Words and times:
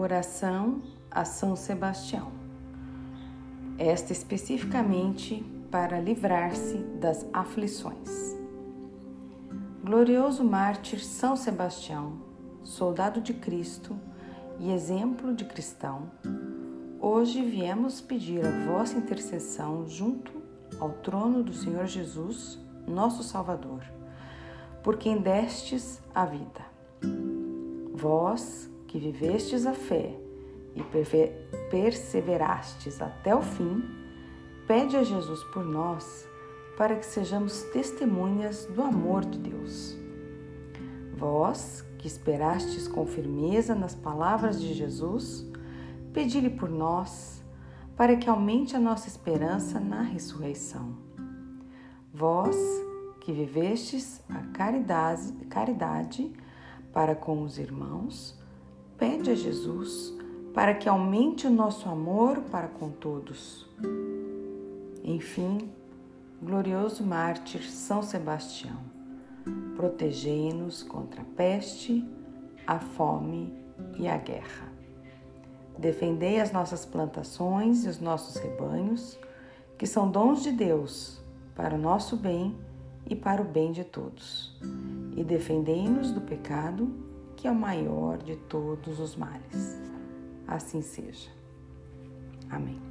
Oração 0.00 0.80
a 1.10 1.24
São 1.24 1.56
Sebastião. 1.56 2.30
Esta 3.76 4.12
especificamente 4.12 5.44
para 5.72 6.00
livrar-se 6.00 6.76
das 7.00 7.26
aflições. 7.32 8.36
Glorioso 9.82 10.44
mártir 10.44 11.04
São 11.04 11.34
Sebastião, 11.34 12.12
soldado 12.62 13.20
de 13.20 13.34
Cristo 13.34 13.98
e 14.60 14.70
exemplo 14.70 15.34
de 15.34 15.44
cristão, 15.44 16.08
hoje 17.00 17.42
viemos 17.42 18.00
pedir 18.00 18.46
a 18.46 18.66
vossa 18.66 18.96
intercessão 18.96 19.84
junto 19.88 20.30
ao 20.78 20.90
trono 20.90 21.42
do 21.42 21.52
Senhor 21.52 21.86
Jesus, 21.86 22.56
nosso 22.86 23.24
Salvador, 23.24 23.82
por 24.80 24.96
quem 24.96 25.20
destes 25.20 26.00
a 26.14 26.24
vida. 26.24 26.64
Vós 27.92 28.70
que 28.88 28.98
vivestes 28.98 29.66
a 29.66 29.74
fé 29.74 30.18
e 30.74 30.82
perseverastes 31.70 33.00
até 33.00 33.34
o 33.34 33.42
fim, 33.42 33.84
pede 34.66 34.96
a 34.96 35.04
Jesus 35.04 35.44
por 35.44 35.64
nós 35.64 36.26
para 36.76 36.96
que 36.96 37.06
sejamos 37.06 37.62
testemunhas 37.64 38.66
do 38.66 38.82
amor 38.82 39.24
de 39.24 39.38
Deus. 39.38 39.96
Vós 41.14 41.84
que 41.98 42.06
esperastes 42.06 42.86
com 42.88 43.04
firmeza 43.06 43.74
nas 43.74 43.94
palavras 43.94 44.60
de 44.60 44.72
Jesus, 44.72 45.46
pedi-lhe 46.12 46.50
por 46.50 46.68
nós 46.68 47.42
para 47.96 48.16
que 48.16 48.30
aumente 48.30 48.76
a 48.76 48.80
nossa 48.80 49.08
esperança 49.08 49.80
na 49.80 50.02
ressurreição. 50.02 50.96
Vós 52.14 52.56
que 53.20 53.32
vivestes 53.32 54.22
a 54.28 54.40
caridade, 54.52 55.32
caridade 55.46 56.32
para 56.92 57.14
com 57.14 57.42
os 57.42 57.58
irmãos, 57.58 58.38
pede 58.98 59.30
a 59.30 59.34
Jesus 59.34 60.12
para 60.52 60.74
que 60.74 60.88
aumente 60.88 61.46
o 61.46 61.50
nosso 61.50 61.88
amor 61.88 62.40
para 62.50 62.66
com 62.66 62.90
todos. 62.90 63.66
Enfim, 65.04 65.70
glorioso 66.42 67.04
mártir 67.04 67.62
São 67.62 68.02
Sebastião, 68.02 68.76
protegei-nos 69.76 70.82
contra 70.82 71.22
a 71.22 71.24
peste, 71.24 72.04
a 72.66 72.80
fome 72.80 73.56
e 73.96 74.08
a 74.08 74.16
guerra. 74.16 74.68
Defendei 75.78 76.40
as 76.40 76.50
nossas 76.50 76.84
plantações 76.84 77.84
e 77.84 77.88
os 77.88 78.00
nossos 78.00 78.36
rebanhos, 78.36 79.16
que 79.78 79.86
são 79.86 80.10
dons 80.10 80.42
de 80.42 80.50
Deus 80.50 81.20
para 81.54 81.76
o 81.76 81.78
nosso 81.78 82.16
bem 82.16 82.56
e 83.06 83.14
para 83.14 83.40
o 83.40 83.44
bem 83.44 83.70
de 83.70 83.84
todos. 83.84 84.60
E 85.16 85.22
defendei-nos 85.22 86.10
do 86.10 86.20
pecado, 86.20 87.07
que 87.38 87.46
é 87.46 87.50
o 87.50 87.54
maior 87.54 88.18
de 88.18 88.34
todos 88.34 88.98
os 88.98 89.14
males. 89.14 89.80
Assim 90.46 90.82
seja. 90.82 91.30
Amém. 92.50 92.82